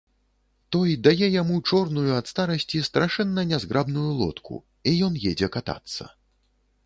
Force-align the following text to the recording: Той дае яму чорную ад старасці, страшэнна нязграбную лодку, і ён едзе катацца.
Той 0.75 0.93
дае 1.07 1.27
яму 1.41 1.57
чорную 1.73 2.05
ад 2.19 2.31
старасці, 2.31 2.81
страшэнна 2.89 3.41
нязграбную 3.51 4.07
лодку, 4.21 4.55
і 4.93 4.95
ён 5.09 5.13
едзе 5.33 5.47
катацца. 5.57 6.03